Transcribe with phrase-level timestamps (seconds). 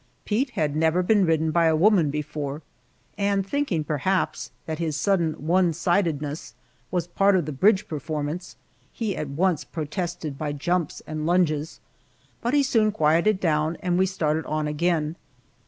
[0.25, 2.63] Pete had never been ridden by a woman before,
[3.19, 6.55] and thinking, perhaps, that his sudden one sidedness
[6.89, 8.55] was a part of the bridge performance,
[9.15, 11.79] at once protested by jumps and lunges,
[12.41, 15.17] but he soon quieted down and we started on again.